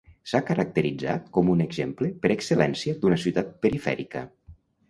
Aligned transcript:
S'ha 0.29 0.39
caracteritzat 0.45 1.27
com 1.35 1.51
un 1.55 1.61
exemple 1.67 2.11
per 2.25 2.33
excel·lència 2.39 2.99
d'una 3.05 3.23
ciutat 3.27 3.55
perifèrica. 3.67 4.29